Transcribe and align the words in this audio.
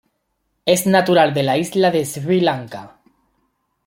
Es 0.65 0.87
natural 0.87 1.31
de 1.35 1.43
la 1.43 1.57
isla 1.59 1.91
de 1.91 2.03
Sri 2.07 2.39
Lanka. 2.41 2.83